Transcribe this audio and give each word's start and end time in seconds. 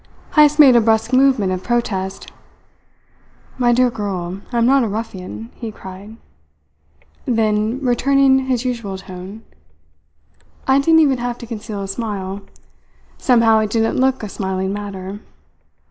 Heyst 0.33 0.57
made 0.57 0.75
a 0.75 0.81
brusque 0.81 1.13
movement 1.13 1.51
of 1.51 1.61
protest 1.63 2.31
"My 3.59 3.71
dear 3.71 3.91
girl, 3.91 4.41
I 4.51 4.57
am 4.57 4.65
not 4.65 4.83
a 4.83 4.87
ruffian," 4.87 5.51
he 5.53 5.71
cried. 5.71 6.17
Then, 7.27 7.79
returning 7.85 8.37
to 8.39 8.43
his 8.45 8.65
usual 8.65 8.97
tone: 8.97 9.43
"I 10.67 10.79
didn't 10.79 11.01
even 11.01 11.19
have 11.19 11.37
to 11.37 11.45
conceal 11.45 11.83
a 11.83 11.87
smile. 11.87 12.41
Somehow 13.19 13.59
it 13.59 13.69
didn't 13.69 13.97
look 13.99 14.23
a 14.23 14.27
smiling 14.29 14.73
matter. 14.73 15.19